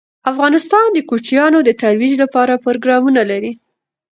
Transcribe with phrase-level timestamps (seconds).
[0.31, 3.51] افغانستان د کوچیانو د ترویج لپاره پروګرامونه لري.